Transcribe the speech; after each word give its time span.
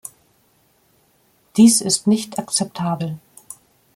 Dies 1.57 1.79
ist 1.79 2.07
nicht 2.07 2.39
akzeptabel. 2.39 3.19